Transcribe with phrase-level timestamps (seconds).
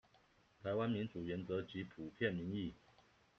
[0.63, 2.73] 臺灣民主原則及普遍民意